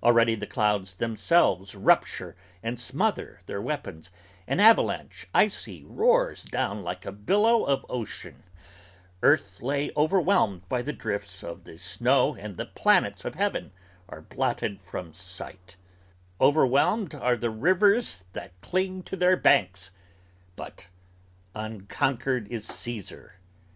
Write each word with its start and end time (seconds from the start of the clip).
Already 0.00 0.36
the 0.36 0.46
clouds 0.46 0.94
themselves 0.94 1.74
rupture 1.74 2.36
and 2.62 2.78
smother 2.78 3.40
their 3.46 3.60
weapons, 3.60 4.12
An 4.46 4.60
avalanche 4.60 5.26
icy 5.34 5.82
roars 5.82 6.44
down 6.44 6.84
like 6.84 7.04
a 7.04 7.10
billow 7.10 7.64
of 7.64 7.84
ocean; 7.88 8.44
Earth 9.24 9.60
lay 9.60 9.90
overwhelmed 9.96 10.68
by 10.68 10.82
the 10.82 10.92
drifts 10.92 11.42
of 11.42 11.64
the 11.64 11.78
snow 11.78 12.36
and 12.36 12.56
the 12.58 12.66
planets 12.66 13.24
Of 13.24 13.34
heaven 13.34 13.72
are 14.08 14.20
blotted 14.22 14.80
from 14.80 15.12
sight; 15.12 15.74
overwhelmed 16.40 17.12
are 17.16 17.34
the 17.34 17.50
rivers 17.50 18.22
That 18.34 18.52
cling 18.60 19.02
to 19.02 19.16
their 19.16 19.36
banks, 19.36 19.90
but 20.54 20.90
unconquered 21.56 22.46
is 22.52 22.66
Caesar! 22.68 23.34